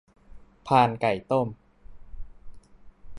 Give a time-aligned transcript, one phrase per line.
[0.67, 1.47] พานไก่ต้ม